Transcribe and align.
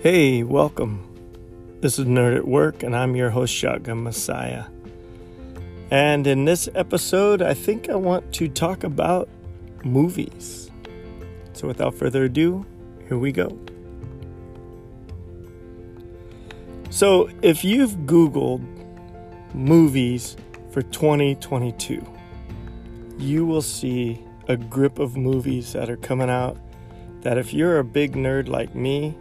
Hey, 0.00 0.44
welcome. 0.44 1.12
This 1.80 1.98
is 1.98 2.04
Nerd 2.04 2.36
at 2.36 2.46
Work, 2.46 2.84
and 2.84 2.94
I'm 2.94 3.16
your 3.16 3.30
host, 3.30 3.52
Shotgun 3.52 4.04
Messiah. 4.04 4.66
And 5.90 6.24
in 6.24 6.44
this 6.44 6.68
episode, 6.76 7.42
I 7.42 7.52
think 7.52 7.88
I 7.90 7.96
want 7.96 8.32
to 8.34 8.46
talk 8.46 8.84
about 8.84 9.28
movies. 9.82 10.70
So 11.52 11.66
without 11.66 11.96
further 11.96 12.26
ado, 12.26 12.64
here 13.08 13.18
we 13.18 13.32
go. 13.32 13.58
So, 16.90 17.28
if 17.42 17.64
you've 17.64 17.96
Googled 18.06 18.62
movies 19.52 20.36
for 20.70 20.82
2022, 20.82 22.06
you 23.18 23.44
will 23.44 23.62
see 23.62 24.24
a 24.46 24.56
grip 24.56 25.00
of 25.00 25.16
movies 25.16 25.72
that 25.72 25.90
are 25.90 25.96
coming 25.96 26.30
out 26.30 26.56
that 27.22 27.36
if 27.36 27.52
you're 27.52 27.80
a 27.80 27.84
big 27.84 28.12
nerd 28.12 28.46
like 28.46 28.76
me, 28.76 29.16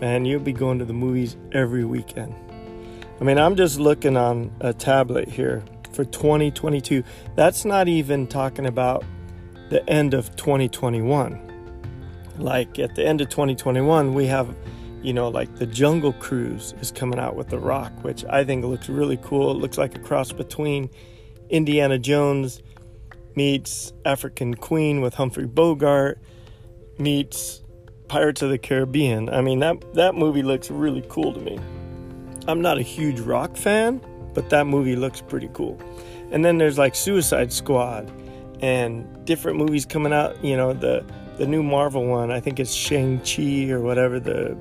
man, 0.00 0.24
you'll 0.24 0.40
be 0.40 0.52
going 0.52 0.78
to 0.78 0.84
the 0.84 0.92
movies 0.92 1.36
every 1.52 1.84
weekend. 1.84 2.34
I 3.20 3.24
mean, 3.24 3.38
I'm 3.38 3.56
just 3.56 3.80
looking 3.80 4.16
on 4.16 4.52
a 4.60 4.72
tablet 4.72 5.28
here 5.28 5.64
for 5.92 6.04
2022. 6.04 7.02
That's 7.34 7.64
not 7.64 7.88
even 7.88 8.26
talking 8.26 8.66
about 8.66 9.04
the 9.70 9.88
end 9.90 10.14
of 10.14 10.34
2021. 10.36 11.44
Like 12.38 12.78
at 12.78 12.94
the 12.94 13.04
end 13.04 13.20
of 13.20 13.28
2021, 13.28 14.14
we 14.14 14.26
have, 14.26 14.54
you 15.02 15.12
know, 15.12 15.28
like 15.28 15.56
the 15.56 15.66
Jungle 15.66 16.12
Cruise 16.12 16.74
is 16.80 16.92
coming 16.92 17.18
out 17.18 17.34
with 17.34 17.48
The 17.48 17.58
Rock, 17.58 17.92
which 18.04 18.24
I 18.26 18.44
think 18.44 18.64
looks 18.64 18.88
really 18.88 19.18
cool. 19.22 19.50
It 19.50 19.54
looks 19.54 19.78
like 19.78 19.96
a 19.96 19.98
cross 19.98 20.30
between 20.30 20.88
Indiana 21.50 21.98
Jones 21.98 22.62
meets 23.34 23.92
African 24.04 24.54
Queen 24.54 25.00
with 25.00 25.14
Humphrey 25.14 25.46
Bogart 25.46 26.20
meets 26.98 27.62
Pirates 28.08 28.42
of 28.42 28.50
the 28.50 28.58
Caribbean. 28.58 29.28
I 29.28 29.40
mean, 29.40 29.60
that, 29.60 29.94
that 29.94 30.14
movie 30.14 30.42
looks 30.42 30.70
really 30.70 31.04
cool 31.08 31.32
to 31.32 31.40
me. 31.40 31.58
I'm 32.46 32.60
not 32.60 32.78
a 32.78 32.82
huge 32.82 33.20
rock 33.20 33.56
fan, 33.56 34.00
but 34.34 34.50
that 34.50 34.66
movie 34.66 34.96
looks 34.96 35.20
pretty 35.20 35.50
cool. 35.52 35.78
And 36.30 36.44
then 36.44 36.58
there's 36.58 36.78
like 36.78 36.94
Suicide 36.94 37.52
Squad 37.52 38.10
and 38.60 39.24
different 39.24 39.58
movies 39.58 39.84
coming 39.84 40.12
out. 40.12 40.42
You 40.42 40.56
know, 40.56 40.72
the 40.72 41.04
the 41.36 41.46
new 41.46 41.62
Marvel 41.62 42.04
one, 42.04 42.32
I 42.32 42.40
think 42.40 42.58
it's 42.58 42.72
Shang-Chi 42.72 43.70
or 43.70 43.80
whatever 43.80 44.18
the 44.18 44.56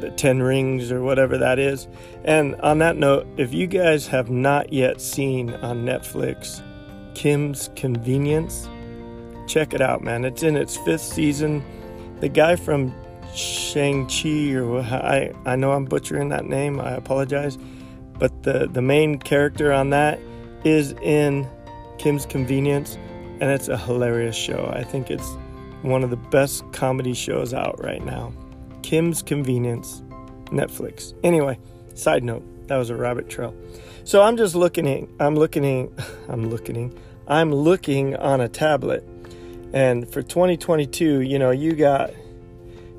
the 0.00 0.10
10 0.10 0.42
rings 0.42 0.90
or 0.90 1.02
whatever 1.02 1.38
that 1.38 1.58
is. 1.58 1.86
And 2.24 2.56
on 2.56 2.78
that 2.78 2.96
note, 2.96 3.26
if 3.36 3.54
you 3.54 3.66
guys 3.66 4.06
have 4.08 4.30
not 4.30 4.72
yet 4.72 5.00
seen 5.00 5.54
on 5.54 5.84
Netflix 5.84 6.62
Kim's 7.14 7.70
Convenience, 7.76 8.68
check 9.46 9.72
it 9.72 9.80
out, 9.80 10.02
man. 10.02 10.24
It's 10.24 10.42
in 10.42 10.56
its 10.56 10.76
fifth 10.76 11.02
season. 11.02 11.64
The 12.20 12.28
guy 12.28 12.56
from 12.56 12.94
Shang-Chi, 13.34 14.54
or 14.54 14.80
I, 14.80 15.32
I 15.44 15.56
know 15.56 15.72
I'm 15.72 15.84
butchering 15.84 16.30
that 16.30 16.46
name, 16.46 16.80
I 16.80 16.92
apologize. 16.92 17.58
But 18.18 18.42
the, 18.42 18.66
the 18.66 18.80
main 18.80 19.18
character 19.18 19.72
on 19.72 19.90
that 19.90 20.18
is 20.64 20.92
in 21.02 21.46
Kim's 21.98 22.24
Convenience, 22.24 22.96
and 23.40 23.44
it's 23.44 23.68
a 23.68 23.76
hilarious 23.76 24.36
show. 24.36 24.72
I 24.74 24.82
think 24.82 25.10
it's 25.10 25.36
one 25.82 26.02
of 26.02 26.10
the 26.10 26.16
best 26.16 26.64
comedy 26.72 27.12
shows 27.12 27.52
out 27.52 27.82
right 27.82 28.04
now. 28.04 28.32
Kim's 28.82 29.22
Convenience, 29.22 30.02
Netflix. 30.46 31.12
Anyway, 31.22 31.58
side 31.94 32.24
note, 32.24 32.42
that 32.68 32.76
was 32.76 32.88
a 32.88 32.96
rabbit 32.96 33.28
trail. 33.28 33.54
So 34.04 34.22
I'm 34.22 34.36
just 34.36 34.54
looking, 34.54 35.08
I'm 35.20 35.34
looking, 35.34 35.94
I'm 36.28 36.48
looking, 36.48 36.98
I'm 37.28 37.52
looking 37.52 38.16
on 38.16 38.40
a 38.40 38.48
tablet 38.48 39.06
and 39.72 40.08
for 40.08 40.22
2022, 40.22 41.20
you 41.20 41.38
know, 41.38 41.50
you 41.50 41.74
got 41.74 42.10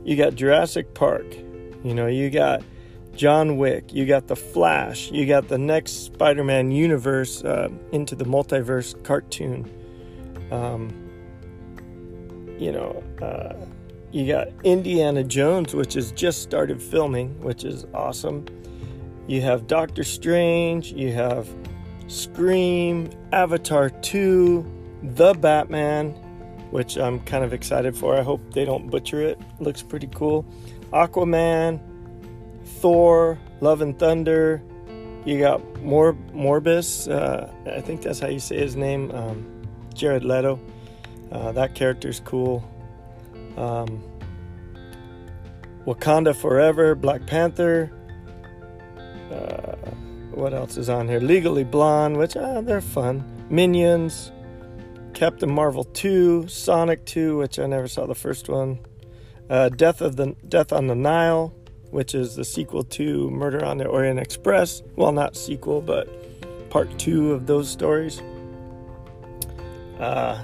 you 0.04 0.16
got 0.16 0.36
Jurassic 0.36 0.94
Park, 0.94 1.26
you 1.84 1.94
know, 1.94 2.08
you 2.08 2.30
got 2.30 2.64
John 3.16 3.58
Wick, 3.58 3.94
you 3.94 4.06
got 4.06 4.28
The 4.28 4.36
Flash, 4.36 5.12
you 5.12 5.26
got 5.26 5.48
the 5.48 5.58
next 5.58 6.06
Spider-Man 6.06 6.72
universe 6.72 7.44
uh, 7.44 7.70
into 7.92 8.16
the 8.16 8.24
multiverse 8.24 9.02
cartoon. 9.04 9.70
Um, 10.52 10.94
you 12.58 12.72
know, 12.72 13.04
uh, 13.22 13.54
you 14.12 14.28
got 14.28 14.48
Indiana 14.64 15.24
Jones, 15.24 15.74
which 15.74 15.96
has 15.96 16.12
just 16.14 16.42
started 16.42 16.82
filming, 16.82 17.40
which 17.42 17.64
is 17.64 17.86
awesome. 17.94 18.46
You 19.28 19.42
have 19.42 19.68
Doctor 19.68 20.04
Strange, 20.04 20.94
you 20.94 21.12
have 21.12 21.50
Scream, 22.08 23.10
Avatar 23.34 23.90
2, 23.90 24.66
The 25.04 25.34
Batman, 25.34 26.16
which 26.78 26.96
I'm 26.96 27.20
kind 27.22 27.44
of 27.44 27.54
excited 27.54 27.98
for. 27.98 28.16
I 28.16 28.22
hope 28.22 28.54
they 28.54 28.64
don't 28.64 28.88
butcher 28.88 29.20
it. 29.20 29.42
Looks 29.60 29.82
pretty 29.82 30.06
cool. 30.14 30.46
Aquaman, 30.94 31.80
Thor, 32.82 33.40
Love 33.62 33.82
and 33.82 33.98
Thunder. 33.98 34.62
You 35.26 35.40
got 35.40 35.82
Mor- 35.82 36.14
Morbus. 36.36 37.12
Uh, 37.12 37.50
I 37.68 37.82
think 37.82 38.04
that's 38.04 38.20
how 38.20 38.28
you 38.28 38.38
say 38.38 38.58
his 38.60 38.76
name. 38.76 39.10
Um, 39.10 39.68
Jared 39.96 40.24
Leto. 40.24 40.60
Uh, 41.32 41.52
that 41.54 41.74
character's 41.74 42.20
cool. 42.20 42.64
Um, 43.58 44.04
Wakanda 45.88 46.36
Forever, 46.36 46.94
Black 46.94 47.26
Panther. 47.26 47.92
Uh, 49.32 49.74
what 50.30 50.54
else 50.54 50.78
is 50.78 50.90
on 50.90 51.08
here? 51.08 51.22
Legally 51.22 51.64
Blonde, 51.64 52.18
which 52.18 52.38
uh, 52.38 52.62
they're 52.62 52.82
fun. 52.82 53.24
Minions. 53.50 54.32
Captain 55.18 55.52
Marvel 55.52 55.84
2, 55.84 56.48
Sonic 56.48 57.04
2, 57.08 57.38
which 57.38 57.58
I 57.58 57.66
never 57.66 57.88
saw 57.88 58.06
the 58.06 58.14
first 58.14 58.50
one, 58.50 58.78
uh, 59.50 59.70
Death 59.70 60.00
of 60.00 60.16
the 60.16 60.36
Death 60.48 60.72
on 60.72 60.86
the 60.86 60.94
Nile, 60.94 61.56
which 61.90 62.14
is 62.14 62.36
the 62.36 62.46
sequel 62.46 62.84
to 62.84 63.28
Murder 63.32 63.66
on 63.66 63.80
the 63.80 63.88
Orient 63.88 64.20
Express. 64.20 64.84
Well, 64.96 65.12
not 65.12 65.36
sequel, 65.36 65.82
but 65.82 66.08
part 66.70 67.00
two 67.00 67.34
of 67.34 67.48
those 67.48 67.68
stories. 67.68 68.22
Uh, 70.00 70.38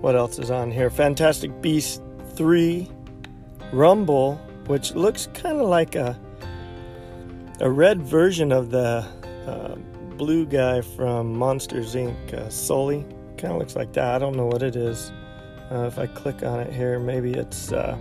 what 0.00 0.16
else 0.16 0.40
is 0.40 0.50
on 0.50 0.72
here? 0.72 0.90
Fantastic 0.90 1.62
Beast 1.62 2.02
3, 2.34 2.90
Rumble, 3.72 4.34
which 4.66 4.96
looks 4.96 5.28
kind 5.32 5.60
of 5.60 5.68
like 5.68 5.94
a 5.94 6.18
a 7.60 7.70
red 7.70 8.02
version 8.02 8.50
of 8.50 8.70
the 8.70 9.06
uh, 9.46 9.76
blue 10.16 10.44
guy 10.44 10.80
from 10.80 11.38
Monsters 11.38 11.94
Inc. 11.94 12.34
Uh, 12.34 12.48
Sully 12.50 13.06
kind 13.44 13.52
of 13.52 13.60
looks 13.60 13.76
like 13.76 13.92
that. 13.92 14.14
I 14.14 14.18
don't 14.18 14.36
know 14.36 14.46
what 14.46 14.62
it 14.62 14.74
is. 14.74 15.12
Uh, 15.70 15.84
if 15.84 15.98
I 15.98 16.06
click 16.06 16.42
on 16.42 16.60
it 16.60 16.72
here, 16.72 16.98
maybe 16.98 17.34
it's. 17.34 17.72
Uh, 17.72 17.98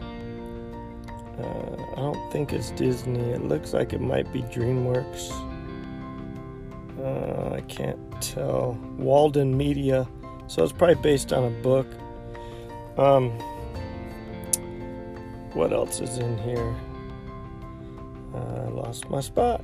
uh, 1.37 1.93
I 1.93 1.95
don't 1.95 2.31
think 2.31 2.53
it's 2.53 2.71
Disney. 2.71 3.31
It 3.31 3.43
looks 3.43 3.73
like 3.73 3.91
it 3.91 3.99
might 3.99 4.31
be 4.31 4.41
DreamWorks. 4.43 5.31
Uh, 6.97 7.55
I 7.55 7.61
can't 7.61 7.99
tell. 8.21 8.79
Walden 8.97 9.57
Media. 9.57 10.07
So 10.47 10.63
it's 10.63 10.71
probably 10.71 10.95
based 10.95 11.33
on 11.33 11.43
a 11.43 11.61
book. 11.61 11.87
Um, 12.97 13.31
what 15.53 15.73
else 15.73 15.99
is 15.99 16.19
in 16.19 16.37
here? 16.37 16.75
I 18.33 18.69
lost 18.69 19.09
my 19.09 19.19
spot. 19.19 19.61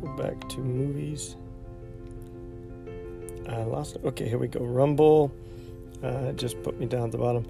Go 0.00 0.08
back 0.16 0.48
to 0.48 0.60
movies. 0.60 1.36
I 3.60 3.64
lost 3.64 3.96
it. 3.96 4.04
Okay, 4.04 4.28
here 4.28 4.38
we 4.38 4.48
go. 4.48 4.60
Rumble. 4.60 5.32
Uh, 6.02 6.32
just 6.32 6.62
put 6.62 6.80
me 6.80 6.86
down 6.86 7.04
at 7.04 7.12
the 7.12 7.18
bottom. 7.18 7.46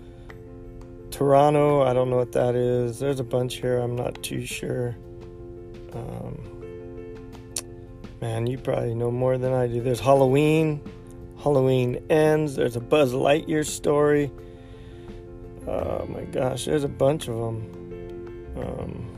Toronto. 1.10 1.82
I 1.82 1.92
don't 1.92 2.10
know 2.10 2.16
what 2.16 2.32
that 2.32 2.54
is. 2.54 2.98
There's 2.98 3.20
a 3.20 3.24
bunch 3.24 3.56
here. 3.56 3.78
I'm 3.78 3.96
not 3.96 4.22
too 4.22 4.44
sure. 4.44 4.96
Um, 5.92 7.16
man, 8.20 8.46
you 8.46 8.58
probably 8.58 8.94
know 8.94 9.10
more 9.10 9.38
than 9.38 9.52
I 9.52 9.66
do. 9.66 9.80
There's 9.80 10.00
Halloween. 10.00 10.82
Halloween 11.38 12.04
ends. 12.10 12.56
There's 12.56 12.76
a 12.76 12.80
Buzz 12.80 13.12
Lightyear 13.12 13.66
story. 13.66 14.30
Oh 15.66 16.06
my 16.06 16.24
gosh, 16.24 16.64
there's 16.64 16.84
a 16.84 16.88
bunch 16.88 17.28
of 17.28 17.36
them. 17.36 18.54
Um, 18.56 19.16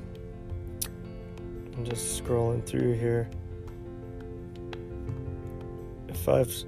I'm 1.76 1.84
just 1.84 2.22
scrolling 2.22 2.64
through 2.64 2.94
here. 2.94 3.30
If 6.08 6.28
I've 6.28 6.64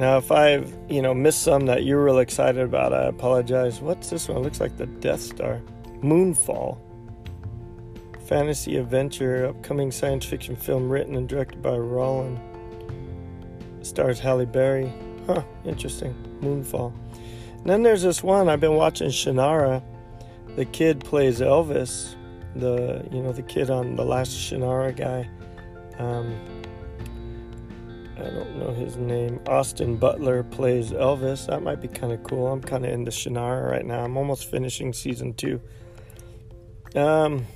now, 0.00 0.16
if 0.16 0.32
I've, 0.32 0.74
you 0.88 1.02
know, 1.02 1.12
missed 1.12 1.42
some 1.42 1.66
that 1.66 1.84
you're 1.84 2.02
real 2.02 2.20
excited 2.20 2.62
about, 2.62 2.94
I 2.94 3.04
apologize. 3.04 3.82
What's 3.82 4.08
this 4.08 4.28
one? 4.28 4.38
It 4.38 4.40
looks 4.40 4.58
like 4.58 4.78
the 4.78 4.86
Death 4.86 5.20
Star. 5.20 5.60
Moonfall. 6.00 6.78
Fantasy 8.26 8.76
adventure, 8.76 9.48
upcoming 9.48 9.90
science 9.90 10.24
fiction 10.24 10.56
film 10.56 10.88
written 10.88 11.16
and 11.16 11.28
directed 11.28 11.60
by 11.60 11.76
Roland. 11.76 12.40
Stars 13.82 14.18
Halle 14.18 14.46
Berry. 14.46 14.90
Huh, 15.26 15.42
interesting. 15.66 16.14
Moonfall. 16.40 16.94
And 17.58 17.66
then 17.66 17.82
there's 17.82 18.02
this 18.02 18.22
one 18.22 18.48
I've 18.48 18.58
been 18.58 18.76
watching 18.76 19.10
Shannara. 19.10 19.82
The 20.56 20.64
kid 20.64 21.04
plays 21.04 21.40
Elvis. 21.40 22.14
The 22.56 23.06
you 23.12 23.22
know 23.22 23.32
the 23.32 23.42
kid 23.42 23.68
on 23.68 23.96
the 23.96 24.04
last 24.06 24.30
Shannara 24.30 24.96
guy. 24.96 25.28
Um, 25.98 26.59
I 28.20 28.30
don't 28.30 28.56
know 28.58 28.72
his 28.72 28.96
name. 28.96 29.40
Austin 29.46 29.96
Butler 29.96 30.42
plays 30.42 30.90
Elvis. 30.90 31.46
That 31.46 31.62
might 31.62 31.80
be 31.80 31.88
kind 31.88 32.12
of 32.12 32.22
cool. 32.22 32.48
I'm 32.48 32.60
kind 32.60 32.84
of 32.84 32.92
into 32.92 33.10
Shannara 33.10 33.70
right 33.70 33.84
now. 33.84 34.04
I'm 34.04 34.16
almost 34.16 34.50
finishing 34.50 34.92
season 34.92 35.34
two. 35.34 35.60
Um, 36.94 37.46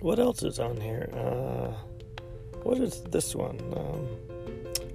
what 0.00 0.18
else 0.18 0.42
is 0.42 0.58
on 0.58 0.80
here? 0.80 1.08
Uh, 1.14 1.72
what 2.62 2.78
is 2.78 3.02
this 3.04 3.34
one? 3.34 3.58
Um, 3.76 4.08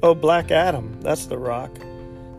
oh, 0.04 0.14
Black 0.14 0.52
Adam. 0.52 1.00
That's 1.02 1.26
The 1.26 1.38
Rock. 1.38 1.72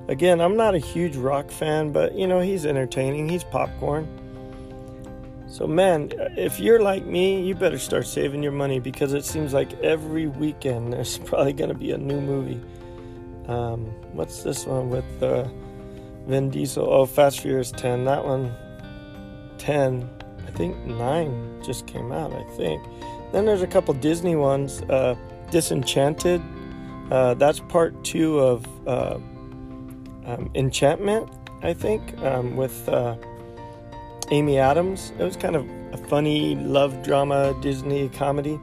Again, 0.08 0.40
I'm 0.40 0.56
not 0.56 0.74
a 0.74 0.78
huge 0.78 1.16
rock 1.16 1.50
fan, 1.50 1.92
but 1.92 2.14
you 2.14 2.26
know, 2.26 2.40
he's 2.40 2.66
entertaining. 2.66 3.28
He's 3.28 3.44
popcorn. 3.44 4.19
So, 5.50 5.66
man, 5.66 6.12
if 6.36 6.60
you're 6.60 6.80
like 6.80 7.04
me, 7.04 7.42
you 7.42 7.56
better 7.56 7.78
start 7.78 8.06
saving 8.06 8.40
your 8.40 8.52
money 8.52 8.78
because 8.78 9.12
it 9.14 9.24
seems 9.24 9.52
like 9.52 9.72
every 9.82 10.28
weekend 10.28 10.92
there's 10.92 11.18
probably 11.18 11.52
going 11.52 11.70
to 11.70 11.76
be 11.76 11.90
a 11.90 11.98
new 11.98 12.20
movie. 12.20 12.60
Um, 13.48 13.86
what's 14.12 14.44
this 14.44 14.64
one 14.64 14.90
with 14.90 15.22
uh, 15.22 15.48
Vin 16.28 16.50
Diesel? 16.50 16.86
Oh, 16.88 17.04
Fast 17.04 17.40
Furious 17.40 17.72
10. 17.72 18.04
That 18.04 18.24
one, 18.24 18.54
10. 19.58 20.08
I 20.46 20.50
think 20.52 20.76
9 20.86 21.62
just 21.64 21.88
came 21.88 22.12
out, 22.12 22.32
I 22.32 22.44
think. 22.56 22.80
Then 23.32 23.44
there's 23.44 23.62
a 23.62 23.66
couple 23.66 23.92
Disney 23.94 24.36
ones. 24.36 24.82
Uh, 24.82 25.16
Disenchanted. 25.50 26.40
Uh, 27.10 27.34
that's 27.34 27.58
part 27.58 28.04
two 28.04 28.38
of 28.38 28.64
uh, 28.86 29.18
um, 30.26 30.48
Enchantment, 30.54 31.28
I 31.62 31.74
think, 31.74 32.16
um, 32.18 32.56
with 32.56 32.88
uh, 32.88 33.16
Amy 34.30 34.58
Adams. 34.58 35.12
It 35.18 35.24
was 35.24 35.36
kind 35.36 35.56
of 35.56 35.68
a 35.92 35.96
funny 35.96 36.54
love 36.54 37.02
drama 37.02 37.56
Disney 37.60 38.08
comedy. 38.08 38.60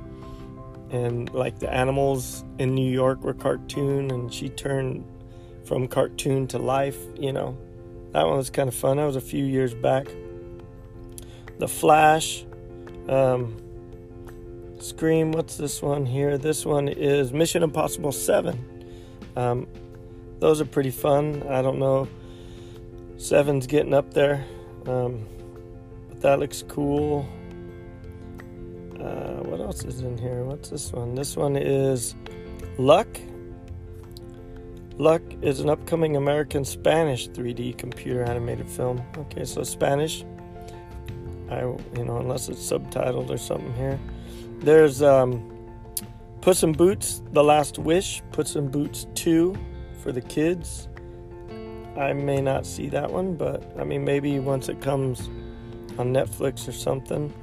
And 0.90 1.34
like 1.34 1.60
the 1.60 1.72
animals 1.72 2.46
in 2.60 2.74
New 2.74 2.90
York 2.90 3.22
were 3.22 3.34
cartoon, 3.34 4.10
and 4.12 4.34
she 4.34 4.48
turned 4.50 5.04
from 5.66 5.88
cartoon 5.88 6.48
to 6.48 6.58
life, 6.58 6.98
you 7.18 7.34
know. 7.34 7.58
That 8.14 8.26
one 8.26 8.38
was 8.38 8.50
kind 8.50 8.70
of 8.70 8.76
fun. 8.76 8.98
That 8.98 9.06
was 9.06 9.18
a 9.18 9.22
few 9.22 9.44
years 9.44 9.74
back. 9.74 10.08
The 11.60 11.68
Flash, 11.68 12.46
um, 13.10 13.58
Scream, 14.80 15.32
what's 15.32 15.58
this 15.58 15.82
one 15.82 16.06
here? 16.06 16.38
This 16.38 16.66
one 16.66 16.88
is 16.88 17.34
Mission 17.34 17.64
Impossible 17.64 18.12
7. 18.12 18.94
Um, 19.36 19.68
those 20.40 20.62
are 20.62 20.66
pretty 20.66 20.92
fun. 20.92 21.44
I 21.50 21.62
don't 21.62 21.80
know. 21.80 22.08
Seven's 23.18 23.68
getting 23.68 23.94
up 23.94 24.14
there. 24.14 24.46
Um, 24.86 25.26
that 26.20 26.40
looks 26.40 26.64
cool. 26.68 27.28
Uh, 29.00 29.44
what 29.44 29.60
else 29.60 29.84
is 29.84 30.02
in 30.02 30.18
here? 30.18 30.44
What's 30.44 30.70
this 30.70 30.92
one? 30.92 31.16
This 31.16 31.36
one 31.36 31.56
is 31.56 32.16
Luck. 32.78 33.08
Luck 34.98 35.22
is 35.44 35.60
an 35.60 35.70
upcoming 35.70 36.16
American 36.16 36.66
Spanish 36.66 37.30
3D 37.30 37.78
computer 37.78 38.24
animated 38.24 38.68
film. 38.68 39.04
Okay, 39.18 39.46
so 39.46 39.64
Spanish. 39.64 40.26
I, 41.50 41.62
you 41.62 42.04
know, 42.04 42.18
unless 42.18 42.50
it's 42.50 42.60
subtitled 42.60 43.30
or 43.30 43.38
something 43.38 43.74
here. 43.76 44.00
There's 44.60 45.02
um, 45.04 45.54
Puss 46.42 46.64
in 46.64 46.74
Boots: 46.74 47.22
The 47.32 47.44
Last 47.44 47.78
Wish. 47.78 48.24
Puss 48.32 48.56
in 48.56 48.70
Boots 48.70 49.06
2 49.14 49.56
for 50.02 50.12
the 50.12 50.22
kids. 50.22 50.88
I 51.96 52.14
may 52.14 52.42
not 52.42 52.66
see 52.66 52.90
that 52.90 53.12
one, 53.12 53.36
but 53.36 53.72
I 53.80 53.84
mean, 53.84 54.04
maybe 54.04 54.40
once 54.40 54.68
it 54.68 54.82
comes 54.82 55.30
on 55.98 56.14
Netflix 56.14 56.68
or 56.68 56.72
something. 56.72 57.34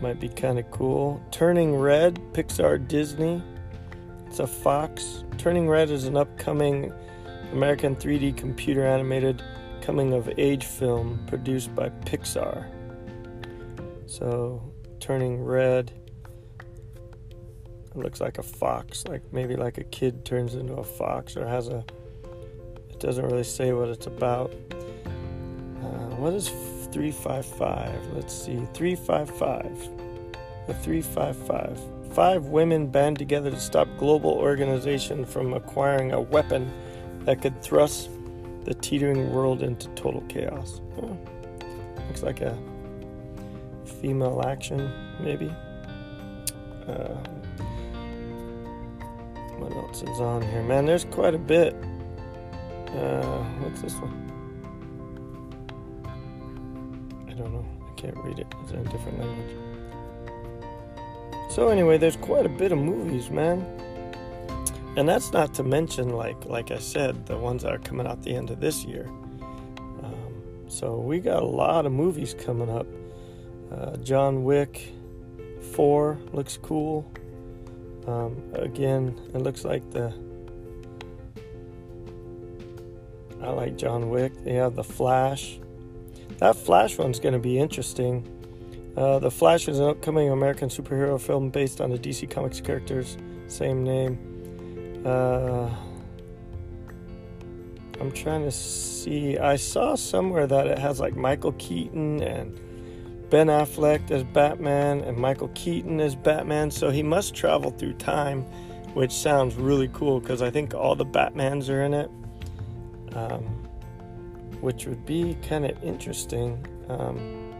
Might 0.00 0.20
be 0.20 0.28
kind 0.28 0.58
of 0.58 0.70
cool. 0.70 1.22
Turning 1.30 1.74
Red, 1.76 2.16
Pixar 2.32 2.86
Disney. 2.86 3.42
It's 4.26 4.38
a 4.38 4.46
Fox. 4.46 5.24
Turning 5.38 5.68
Red 5.68 5.90
is 5.90 6.04
an 6.04 6.16
upcoming 6.16 6.92
American 7.52 7.94
3D 7.96 8.36
computer 8.36 8.84
animated 8.84 9.42
coming 9.80 10.12
of 10.12 10.28
age 10.38 10.64
film 10.64 11.24
produced 11.26 11.74
by 11.74 11.88
Pixar. 11.88 12.66
So, 14.06 14.62
Turning 15.00 15.42
Red. 15.42 15.92
It 17.90 17.96
looks 17.96 18.20
like 18.20 18.38
a 18.38 18.42
fox, 18.42 19.04
like 19.06 19.22
maybe 19.32 19.54
like 19.54 19.78
a 19.78 19.84
kid 19.84 20.24
turns 20.24 20.54
into 20.54 20.74
a 20.74 20.82
fox 20.84 21.36
or 21.36 21.46
has 21.46 21.68
a. 21.68 21.84
It 22.90 22.98
doesn't 22.98 23.24
really 23.24 23.44
say 23.44 23.72
what 23.72 23.88
it's 23.88 24.06
about. 24.06 24.52
Uh, 24.72 26.16
what 26.16 26.32
is 26.32 26.48
355. 26.94 28.14
Let's 28.14 28.32
see. 28.32 28.66
355. 28.72 29.90
The 30.68 30.74
355. 30.74 31.80
Five 32.12 32.46
women 32.46 32.86
band 32.86 33.18
together 33.18 33.50
to 33.50 33.58
stop 33.58 33.88
global 33.98 34.30
organization 34.30 35.24
from 35.24 35.54
acquiring 35.54 36.12
a 36.12 36.20
weapon 36.20 36.72
that 37.24 37.42
could 37.42 37.60
thrust 37.60 38.10
the 38.64 38.74
teetering 38.74 39.32
world 39.32 39.64
into 39.64 39.88
total 39.96 40.20
chaos. 40.28 40.80
Looks 42.06 42.22
like 42.22 42.40
a 42.40 42.56
female 44.00 44.42
action, 44.46 44.88
maybe. 45.18 45.52
Uh, 46.86 47.16
what 49.58 49.72
else 49.72 50.02
is 50.02 50.20
on 50.20 50.42
here? 50.42 50.62
Man, 50.62 50.86
there's 50.86 51.06
quite 51.06 51.34
a 51.34 51.38
bit. 51.38 51.74
Uh, 52.86 53.42
what's 53.58 53.82
this 53.82 53.94
one? 53.94 54.23
Can't 58.04 58.16
read 58.18 58.38
it. 58.38 58.46
It's 58.62 58.72
in 58.72 58.80
a 58.80 58.84
different 58.84 59.18
language. 59.18 59.56
So 61.50 61.68
anyway, 61.68 61.98
there's 61.98 62.16
quite 62.16 62.44
a 62.44 62.50
bit 62.50 62.72
of 62.72 62.78
movies, 62.78 63.30
man. 63.30 63.64
And 64.96 65.08
that's 65.08 65.32
not 65.32 65.54
to 65.54 65.62
mention, 65.62 66.10
like 66.10 66.44
like 66.44 66.70
I 66.70 66.78
said, 66.78 67.26
the 67.26 67.36
ones 67.36 67.62
that 67.62 67.72
are 67.72 67.78
coming 67.78 68.06
out 68.06 68.22
the 68.22 68.34
end 68.34 68.50
of 68.50 68.60
this 68.60 68.84
year. 68.84 69.06
Um, 70.02 70.34
so 70.68 70.98
we 70.98 71.20
got 71.20 71.42
a 71.42 71.46
lot 71.46 71.86
of 71.86 71.92
movies 71.92 72.34
coming 72.34 72.70
up. 72.70 72.86
Uh, 73.72 73.96
John 73.98 74.44
Wick 74.44 74.92
4 75.72 76.18
looks 76.32 76.58
cool. 76.58 77.10
Um, 78.06 78.40
again, 78.52 79.18
it 79.34 79.38
looks 79.38 79.64
like 79.64 79.90
the. 79.90 80.12
I 83.42 83.50
like 83.50 83.76
John 83.76 84.10
Wick. 84.10 84.32
They 84.44 84.54
have 84.54 84.74
The 84.74 84.84
Flash. 84.84 85.58
That 86.38 86.56
Flash 86.56 86.98
one's 86.98 87.20
going 87.20 87.32
to 87.32 87.38
be 87.38 87.58
interesting. 87.58 88.28
Uh, 88.96 89.18
the 89.18 89.30
Flash 89.30 89.68
is 89.68 89.78
an 89.78 89.88
upcoming 89.88 90.30
American 90.30 90.68
superhero 90.68 91.20
film 91.20 91.50
based 91.50 91.80
on 91.80 91.90
the 91.90 91.98
DC 91.98 92.30
Comics 92.30 92.60
characters, 92.60 93.16
same 93.48 93.82
name. 93.82 95.02
Uh, 95.04 95.68
I'm 98.00 98.12
trying 98.12 98.42
to 98.42 98.50
see. 98.50 99.38
I 99.38 99.56
saw 99.56 99.94
somewhere 99.94 100.46
that 100.46 100.66
it 100.66 100.78
has 100.78 101.00
like 101.00 101.16
Michael 101.16 101.52
Keaton 101.52 102.22
and 102.22 102.58
Ben 103.30 103.48
Affleck 103.48 104.10
as 104.10 104.22
Batman 104.24 105.00
and 105.00 105.16
Michael 105.16 105.48
Keaton 105.54 106.00
as 106.00 106.14
Batman, 106.14 106.70
so 106.70 106.90
he 106.90 107.02
must 107.02 107.34
travel 107.34 107.70
through 107.70 107.94
time, 107.94 108.42
which 108.94 109.12
sounds 109.12 109.56
really 109.56 109.88
cool 109.92 110.20
because 110.20 110.42
I 110.42 110.50
think 110.50 110.74
all 110.74 110.94
the 110.94 111.06
Batmans 111.06 111.68
are 111.68 111.82
in 111.82 111.94
it. 111.94 112.10
Um, 113.12 113.53
which 114.60 114.86
would 114.86 115.04
be 115.04 115.36
kind 115.46 115.64
of 115.64 115.82
interesting. 115.82 116.64
Um, 116.88 117.52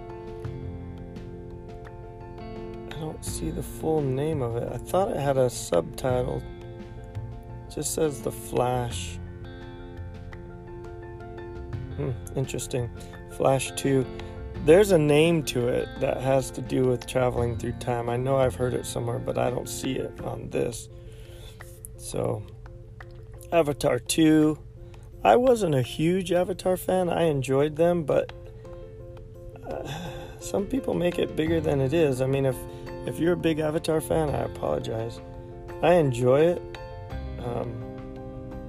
I 2.91 3.01
don't 3.01 3.25
see 3.25 3.51
the 3.51 3.63
full 3.63 4.01
name 4.01 4.43
of 4.43 4.57
it. 4.57 4.69
I 4.73 4.79
thought 4.79 5.11
it 5.11 5.17
had 5.17 5.37
a 5.37 5.51
subtitle. 5.51 6.43
It 7.69 7.75
just 7.75 7.95
says 7.95 8.23
The 8.23 8.33
Flash. 8.33 9.19
Hmm, 11.97 12.11
interesting. 12.37 12.91
Flash 13.37 13.73
2. 13.77 14.05
There's 14.65 14.93
a 14.93 14.99
name 14.99 15.43
to 15.45 15.69
it 15.69 15.89
that 16.01 16.23
has 16.23 16.51
to 16.53 16.63
do 16.63 16.85
with 16.87 17.07
traveling 17.07 17.59
through 17.59 17.73
time. 17.73 18.09
I 18.09 18.17
know 18.17 18.37
I've 18.37 18.55
heard 18.55 18.75
it 18.75 18.87
somewhere, 18.87 19.19
but 19.19 19.37
I 19.37 19.51
don't 19.51 19.69
see 19.69 19.97
it 19.97 20.21
on 20.23 20.49
this. 20.51 20.89
So, 21.99 22.43
Avatar 23.53 23.99
2. 23.99 24.59
I 25.25 25.37
wasn't 25.37 25.75
a 25.75 25.83
huge 25.83 26.33
Avatar 26.33 26.77
fan. 26.77 27.09
I 27.09 27.23
enjoyed 27.23 27.77
them, 27.77 28.05
but 28.05 28.33
uh, 29.67 29.89
some 30.39 30.67
people 30.67 30.93
make 30.93 31.19
it 31.19 31.35
bigger 31.35 31.61
than 31.61 31.81
it 31.81 31.95
is. 31.95 32.21
I 32.21 32.27
mean, 32.27 32.45
if 32.45 32.57
if 33.07 33.19
you're 33.19 33.33
a 33.33 33.37
big 33.37 33.59
Avatar 33.59 34.01
fan, 34.01 34.31
I 34.31 34.43
apologize. 34.43 35.21
I 35.83 35.95
enjoy 35.95 36.41
it. 36.41 36.79
Um, 37.39 37.85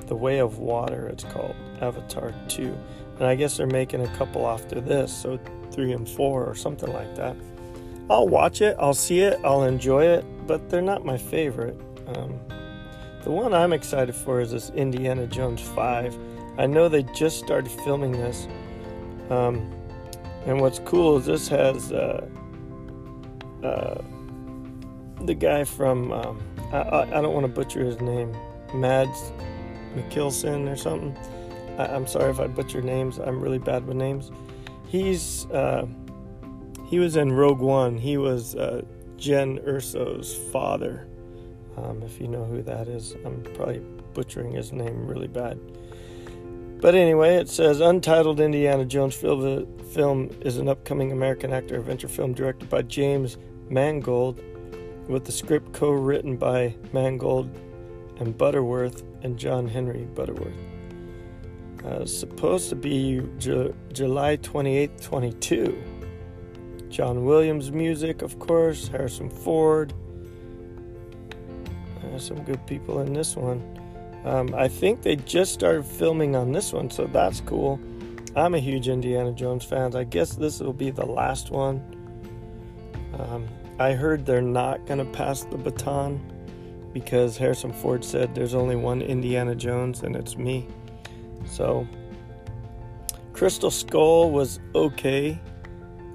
the 0.08 0.16
Way 0.16 0.40
of 0.40 0.60
Water, 0.60 1.08
it's 1.08 1.24
called 1.24 1.56
Avatar 1.82 2.34
2. 2.48 2.78
And 3.18 3.24
I 3.26 3.36
guess 3.36 3.58
they're 3.58 3.68
making 3.68 4.02
a 4.02 4.16
couple 4.16 4.48
after 4.48 4.82
this, 4.82 5.14
so 5.14 5.40
3 5.72 5.94
and 5.94 6.10
4 6.10 6.46
or 6.46 6.54
something 6.56 6.92
like 6.92 7.16
that. 7.16 7.36
I'll 8.10 8.28
watch 8.28 8.62
it, 8.62 8.76
I'll 8.80 8.94
see 8.94 9.22
it, 9.22 9.40
I'll 9.44 9.64
enjoy 9.64 10.06
it, 10.06 10.26
but 10.46 10.70
they're 10.70 10.82
not 10.82 11.06
my 11.06 11.18
favorite. 11.18 11.80
Um, 12.08 12.40
the 13.24 13.32
one 13.32 13.54
I'm 13.54 13.74
excited 13.74 14.14
for 14.14 14.42
is 14.42 14.52
this 14.52 14.70
Indiana 14.72 15.26
Jones 15.26 15.62
5. 15.62 16.16
I 16.58 16.68
know 16.68 16.88
they 16.90 17.04
just 17.04 17.40
started 17.40 17.70
filming 17.70 18.14
this. 18.14 18.48
Um, 19.30 19.72
and 20.46 20.62
what's 20.62 20.80
cool 20.80 21.18
is 21.18 21.26
this 21.26 21.48
has 21.48 21.92
uh, 21.92 22.28
uh, 23.64 24.02
the 25.22 25.34
guy 25.34 25.64
from, 25.64 26.12
um, 26.12 26.40
I, 26.72 27.02
I, 27.02 27.22
don't 27.22 27.34
want 27.34 27.46
to 27.46 27.52
butcher 27.52 27.84
his 27.84 28.00
name. 28.00 28.36
Mads 28.74 29.32
Mikkelsen 29.96 30.72
or 30.72 30.76
something. 30.76 31.18
I, 31.80 31.96
am 31.96 32.06
sorry 32.06 32.30
if 32.30 32.40
I 32.40 32.48
butcher 32.48 32.82
names. 32.82 33.18
I'm 33.18 33.42
really 33.42 33.58
bad 33.58 33.86
with 33.86 33.98
names. 33.98 34.32
He's 34.88 35.46
uh, 35.48 35.88
he 36.86 37.00
was 37.00 37.16
in 37.16 37.32
Rogue 37.32 37.60
One. 37.60 37.98
He 37.98 38.18
was 38.18 38.56
uh, 38.56 38.84
Jyn 39.18 39.66
Erso's 39.68 40.36
father. 40.52 41.08
Um, 41.78 42.04
if 42.04 42.22
you 42.22 42.28
know 42.28 42.46
who 42.46 42.62
that 42.64 42.88
is, 42.88 43.16
I'm 43.26 43.42
probably 43.56 43.80
butchering 44.14 44.52
his 44.52 44.72
name 44.72 45.08
really 45.08 45.28
bad. 45.28 45.60
But 46.86 46.94
anyway, 46.94 47.38
it 47.38 47.50
says 47.50 47.82
Untitled 47.82 48.40
Indiana 48.40 48.86
Jones 48.86 49.16
film, 49.16 50.30
is 50.42 50.58
an 50.58 50.70
upcoming 50.70 51.12
American 51.12 51.52
actor 51.52 51.78
adventure 51.78 52.08
film 52.08 52.34
directed 52.34 52.70
by 52.70 52.84
James 52.84 53.40
Mangold, 53.70 54.40
with 55.08 55.26
the 55.26 55.32
script 55.32 55.74
co 55.74 55.90
written 55.90 56.38
by 56.38 56.76
Mangold 56.94 57.50
and 58.20 58.38
Butterworth 58.38 59.04
and 59.24 59.36
John 59.36 59.68
Henry 59.68 60.04
Butterworth. 60.14 60.54
Uh, 61.84 62.06
supposed 62.06 62.70
to 62.70 62.76
be 62.76 63.20
Ju- 63.40 63.74
July 63.92 64.36
28, 64.36 65.02
22. 65.02 65.84
John 66.90 67.26
Williams 67.26 67.72
music, 67.72 68.22
of 68.22 68.38
course, 68.38 68.90
Harrison 68.90 69.32
Ford. 69.32 69.92
Uh, 72.04 72.20
some 72.20 72.44
good 72.44 72.64
people 72.68 73.00
in 73.00 73.12
this 73.12 73.36
one. 73.36 73.85
Um, 74.26 74.56
I 74.56 74.68
think 74.68 75.04
they 75.04 75.16
just 75.16 75.54
started 75.54 75.86
filming 75.86 76.36
on 76.36 76.52
this 76.52 76.74
one, 76.74 76.90
so 76.90 77.06
that's 77.06 77.42
cool. 77.42 77.80
I'm 78.36 78.56
a 78.56 78.60
huge 78.60 78.90
Indiana 78.90 79.32
Jones 79.32 79.64
fan. 79.64 79.96
I 79.96 80.04
guess 80.04 80.34
this 80.36 80.60
will 80.60 80.74
be 80.74 80.90
the 80.90 81.06
last 81.06 81.52
one. 81.52 81.80
Um, 83.20 83.48
I 83.80 83.94
heard 83.94 84.26
they're 84.26 84.42
not 84.42 84.86
going 84.88 84.98
to 84.98 85.06
pass 85.06 85.44
the 85.44 85.58
baton 85.58 86.20
because 86.92 87.38
Harrison 87.38 87.72
Ford 87.72 88.04
said 88.04 88.34
there's 88.34 88.56
only 88.56 88.76
one 88.76 89.02
Indiana 89.02 89.54
Jones 89.54 90.02
and 90.02 90.16
it's 90.16 90.38
me. 90.38 90.68
So, 91.46 91.88
Crystal 93.32 93.70
Skull 93.70 94.32
was 94.32 94.60
okay. 94.74 95.40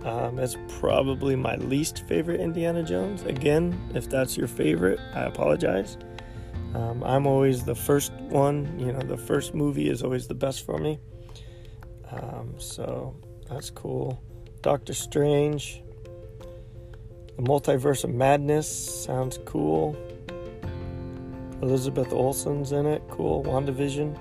Um, 0.05 0.39
it's 0.39 0.57
probably 0.81 1.37
my 1.37 1.57
least 1.57 2.07
favorite 2.09 2.41
Indiana 2.41 2.83
Jones. 2.83 3.23
Again, 3.23 3.79
if 3.95 4.11
that's 4.11 4.37
your 4.37 4.49
favorite, 4.49 4.99
I 5.15 5.23
apologize. 5.23 5.97
Um, 6.75 7.03
I'm 7.03 7.27
always 7.27 7.65
the 7.65 7.75
first 7.75 8.13
one, 8.13 8.79
you 8.79 8.93
know, 8.93 9.01
the 9.01 9.17
first 9.17 9.55
movie 9.55 9.89
is 9.89 10.03
always 10.03 10.29
the 10.29 10.35
best 10.35 10.65
for 10.65 10.79
me. 10.79 11.01
Um, 12.13 12.55
so 12.59 13.17
that's 13.49 13.71
cool. 13.71 14.23
Doctor 14.63 14.95
Strange, 14.95 15.83
The 17.37 17.43
Multiverse 17.43 18.05
of 18.05 18.11
Madness 18.11 18.69
sounds 19.05 19.39
cool. 19.45 19.97
Elizabeth 21.63 22.13
Olsen's 22.13 22.73
in 22.73 22.87
it, 22.87 23.03
cool. 23.11 23.43
WandaVision. 23.45 24.19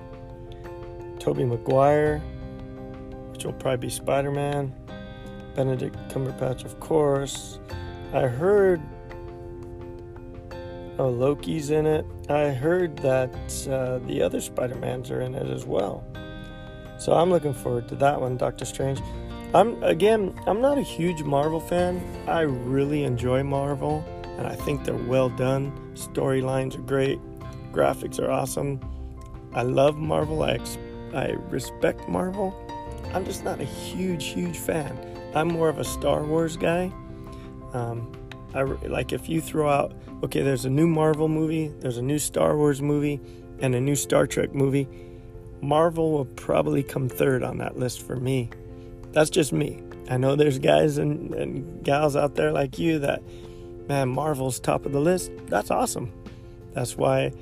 Tobey 1.19 1.43
Maguire, 1.43 2.19
which 3.31 3.45
will 3.45 3.53
probably 3.53 3.87
be 3.87 3.89
Spider 3.89 4.31
Man. 4.31 4.73
Benedict 5.55 5.95
Cumberbatch, 6.09 6.63
of 6.63 6.79
course. 6.79 7.59
I 8.13 8.21
heard 8.21 8.81
Oh, 10.99 11.09
Loki's 11.09 11.69
in 11.69 11.85
it. 11.85 12.05
I 12.27 12.49
heard 12.49 12.97
that 12.97 13.31
uh, 13.71 13.99
the 13.99 14.21
other 14.21 14.41
Spider 14.41 14.75
Mans 14.75 15.09
are 15.09 15.21
in 15.21 15.33
it 15.33 15.47
as 15.49 15.65
well. 15.65 16.03
So 16.97 17.13
I'm 17.13 17.29
looking 17.29 17.53
forward 17.53 17.87
to 17.87 17.95
that 17.95 18.19
one, 18.19 18.35
Doctor 18.35 18.65
Strange. 18.65 18.99
I'm 19.53 19.81
again, 19.81 20.37
I'm 20.45 20.59
not 20.59 20.77
a 20.77 20.81
huge 20.81 21.23
Marvel 21.23 21.61
fan. 21.61 22.03
I 22.27 22.41
really 22.41 23.05
enjoy 23.05 23.43
Marvel, 23.43 24.03
and 24.37 24.45
I 24.45 24.55
think 24.55 24.83
they're 24.83 24.93
well 24.93 25.29
done. 25.29 25.71
Storylines 25.93 26.75
are 26.75 26.81
great, 26.81 27.19
graphics 27.71 28.19
are 28.19 28.29
awesome. 28.29 28.81
I 29.53 29.61
love 29.63 29.95
Marvel. 29.95 30.43
I 30.43 30.59
I 31.13 31.29
respect 31.49 32.09
Marvel. 32.09 32.53
I'm 33.13 33.23
just 33.23 33.45
not 33.45 33.61
a 33.61 33.63
huge, 33.63 34.25
huge 34.25 34.57
fan. 34.57 34.99
I'm 35.33 35.47
more 35.47 35.69
of 35.69 35.79
a 35.79 35.85
Star 35.85 36.25
Wars 36.25 36.57
guy. 36.57 36.91
Um, 37.71 38.11
I, 38.53 38.63
like 38.63 39.13
if 39.13 39.29
you 39.29 39.41
throw 39.41 39.69
out, 39.69 39.93
okay, 40.23 40.41
there's 40.41 40.65
a 40.65 40.69
new 40.69 40.87
Marvel 40.87 41.27
movie, 41.27 41.67
there's 41.79 41.97
a 41.97 42.01
new 42.01 42.19
Star 42.19 42.57
Wars 42.57 42.81
movie, 42.81 43.19
and 43.59 43.75
a 43.75 43.81
new 43.81 43.95
Star 43.95 44.25
Trek 44.27 44.53
movie. 44.53 44.87
Marvel 45.61 46.11
will 46.11 46.25
probably 46.25 46.83
come 46.83 47.09
third 47.09 47.43
on 47.43 47.57
that 47.57 47.77
list 47.77 48.01
for 48.01 48.15
me. 48.15 48.49
That's 49.11 49.29
just 49.29 49.51
me. 49.51 49.83
I 50.09 50.17
know 50.17 50.35
there's 50.35 50.57
guys 50.57 50.97
and, 50.97 51.33
and 51.33 51.83
gals 51.83 52.15
out 52.15 52.35
there 52.35 52.51
like 52.51 52.79
you 52.79 52.99
that, 52.99 53.21
man, 53.87 54.09
Marvel's 54.09 54.59
top 54.59 54.85
of 54.85 54.91
the 54.91 54.99
list. 54.99 55.31
That's 55.47 55.69
awesome. 55.69 56.11
That's 56.73 56.97
why, 56.97 57.33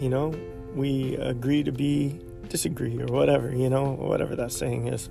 you 0.00 0.08
know, 0.08 0.34
we 0.74 1.16
agree 1.16 1.62
to 1.62 1.72
be 1.72 2.20
disagree 2.48 3.00
or 3.00 3.06
whatever, 3.06 3.54
you 3.54 3.70
know, 3.70 3.92
whatever 3.92 4.36
that 4.36 4.52
saying 4.52 4.88
is. 4.88 5.08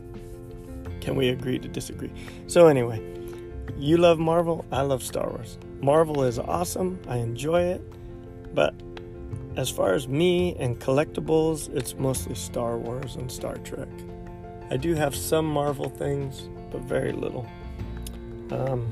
Can 1.02 1.16
we 1.16 1.30
agree 1.30 1.60
to 1.60 1.68
disagree? 1.68 2.12
So, 2.48 2.68
anyway, 2.68 3.02
you 3.78 3.98
love 3.98 4.20
Marvel, 4.20 4.66
I 4.72 4.82
love 4.82 5.04
Star 5.04 5.30
Wars. 5.30 5.58
Marvel 5.82 6.24
is 6.24 6.40
awesome, 6.40 7.00
I 7.08 7.18
enjoy 7.18 7.62
it, 7.64 7.82
but 8.56 8.74
as 9.56 9.70
far 9.70 9.94
as 9.94 10.08
me 10.08 10.56
and 10.58 10.80
collectibles, 10.80 11.74
it's 11.76 11.96
mostly 11.96 12.36
Star 12.36 12.78
Wars 12.78 13.16
and 13.16 13.32
Star 13.32 13.56
Trek. 13.58 13.90
I 14.72 14.78
do 14.78 14.96
have 14.96 15.16
some 15.16 15.46
Marvel 15.46 15.90
things, 15.90 16.50
but 16.72 16.82
very 16.82 17.12
little. 17.12 17.48
Um, 18.50 18.92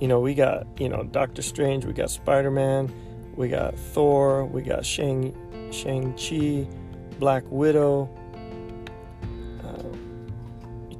you 0.00 0.08
know, 0.08 0.20
we 0.20 0.34
got, 0.34 0.66
you 0.78 0.88
know, 0.88 1.02
Doctor 1.02 1.42
Strange, 1.42 1.84
we 1.84 1.92
got 1.92 2.10
Spider 2.10 2.50
Man, 2.50 2.92
we 3.34 3.48
got 3.48 3.78
Thor, 3.78 4.44
we 4.46 4.62
got 4.62 4.86
Shang 4.86 5.34
Shang-Chi, 5.70 6.66
Black 7.18 7.44
Widow, 7.50 8.08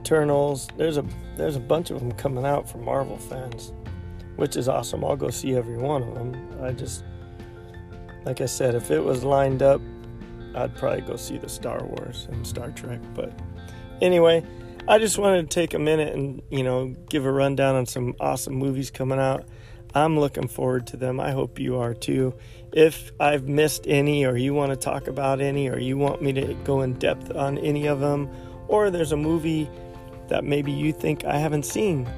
Eternals. 0.08 0.68
There's 0.78 0.96
a 0.96 1.04
there's 1.36 1.56
a 1.56 1.60
bunch 1.60 1.90
of 1.90 2.00
them 2.00 2.12
coming 2.12 2.46
out 2.46 2.66
for 2.66 2.78
Marvel 2.78 3.18
fans, 3.18 3.74
which 4.36 4.56
is 4.56 4.66
awesome. 4.66 5.04
I'll 5.04 5.16
go 5.16 5.28
see 5.28 5.54
every 5.54 5.76
one 5.76 6.02
of 6.02 6.14
them. 6.14 6.34
I 6.62 6.72
just, 6.72 7.04
like 8.24 8.40
I 8.40 8.46
said, 8.46 8.74
if 8.74 8.90
it 8.90 9.00
was 9.00 9.22
lined 9.22 9.62
up, 9.62 9.82
I'd 10.54 10.74
probably 10.76 11.02
go 11.02 11.16
see 11.16 11.36
the 11.36 11.48
Star 11.50 11.84
Wars 11.84 12.26
and 12.30 12.46
Star 12.46 12.70
Trek. 12.70 13.00
But 13.14 13.38
anyway, 14.00 14.46
I 14.88 14.98
just 14.98 15.18
wanted 15.18 15.42
to 15.42 15.54
take 15.54 15.74
a 15.74 15.78
minute 15.78 16.14
and, 16.14 16.40
you 16.48 16.62
know, 16.62 16.96
give 17.10 17.26
a 17.26 17.30
rundown 17.30 17.76
on 17.76 17.84
some 17.84 18.16
awesome 18.18 18.54
movies 18.54 18.90
coming 18.90 19.18
out. 19.18 19.46
I'm 19.94 20.18
looking 20.18 20.48
forward 20.48 20.86
to 20.86 20.96
them. 20.96 21.20
I 21.20 21.32
hope 21.32 21.58
you 21.58 21.80
are 21.80 21.92
too. 21.92 22.34
If 22.72 23.12
I've 23.20 23.46
missed 23.46 23.84
any, 23.86 24.24
or 24.24 24.38
you 24.38 24.54
want 24.54 24.70
to 24.70 24.76
talk 24.76 25.06
about 25.06 25.42
any, 25.42 25.68
or 25.68 25.78
you 25.78 25.98
want 25.98 26.22
me 26.22 26.32
to 26.32 26.54
go 26.64 26.80
in 26.80 26.94
depth 26.94 27.36
on 27.36 27.58
any 27.58 27.86
of 27.86 28.00
them, 28.00 28.30
or 28.68 28.90
there's 28.90 29.12
a 29.12 29.16
movie 29.16 29.68
that 30.28 30.44
maybe 30.44 30.72
you 30.72 30.92
think 30.92 31.24
I 31.24 31.38
haven't 31.38 31.64
seen. 31.64 32.08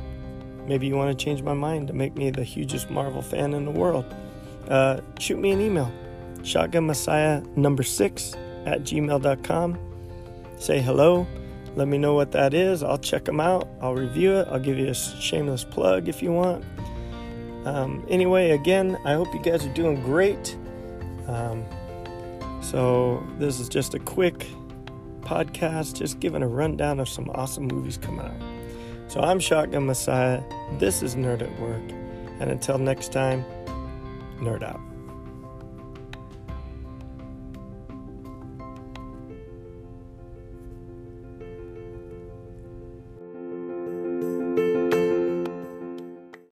Maybe 0.67 0.87
you 0.87 0.97
want 0.97 1.17
to 1.17 1.25
change 1.25 1.43
my 1.43 1.55
mind 1.55 1.89
to 1.89 1.95
make 1.95 2.17
me 2.17 2.31
the 2.31 2.45
hugest 2.45 2.91
Marvel 2.91 3.23
fan 3.23 3.55
in 3.55 3.65
the 3.65 3.71
world. 3.71 4.05
Uh, 4.69 5.01
shoot 5.19 5.39
me 5.39 5.51
an 5.51 5.61
email, 5.61 5.91
shotgun 6.45 6.87
messiah 6.87 7.43
number 7.57 7.83
six 7.83 8.35
at 8.67 8.83
gmail.com. 8.83 9.79
Say 10.59 10.81
hello. 10.81 11.27
Let 11.77 11.89
me 11.89 11.99
know 11.99 12.15
what 12.15 12.33
that 12.33 12.53
is. 12.53 12.83
I'll 12.83 12.99
check 12.99 13.25
them 13.25 13.41
out. 13.41 13.69
I'll 13.81 13.95
review 13.95 14.37
it. 14.37 14.49
I'll 14.49 14.61
give 14.61 14.79
you 14.79 14.89
a 14.89 14.95
shameless 14.95 15.65
plug 15.65 16.09
if 16.09 16.23
you 16.23 16.33
want. 16.33 16.65
Um, 17.65 18.05
anyway, 18.09 18.51
again, 18.51 18.99
I 19.05 19.15
hope 19.15 19.33
you 19.33 19.41
guys 19.41 19.65
are 19.65 19.75
doing 19.75 20.03
great. 20.03 20.57
Um, 21.27 21.65
so, 22.61 23.27
this 23.39 23.61
is 23.61 23.69
just 23.69 23.95
a 23.95 23.99
quick 23.99 24.47
podcast, 25.31 25.95
just 25.95 26.19
giving 26.19 26.43
a 26.43 26.49
rundown 26.49 26.99
of 26.99 27.09
some 27.09 27.31
awesome 27.37 27.69
movies 27.69 27.97
coming 27.97 28.27
out. 28.27 28.35
So 29.07 29.21
I'm 29.21 29.39
Shotgun 29.39 29.87
Messiah. 29.87 30.43
This 30.81 31.05
is 31.05 31.15
Nerd 31.15 31.41
at 31.41 31.61
Work. 31.61 31.89
And 32.41 32.51
until 32.51 32.79
next 32.79 33.13
time, 33.13 33.45
nerd 34.41 34.65
out. 34.65 34.90